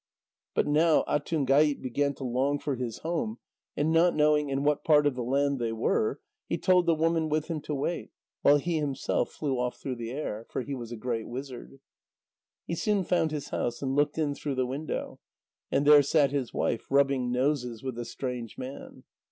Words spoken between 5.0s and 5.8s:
of the land they